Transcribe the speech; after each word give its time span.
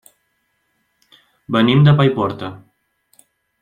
Venim 1.57 1.87
de 1.91 1.95
Paiporta. 2.03 2.53